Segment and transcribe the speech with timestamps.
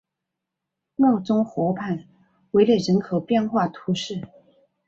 [0.97, 2.07] 奥宗河畔
[2.53, 4.19] 维勒人口变化图示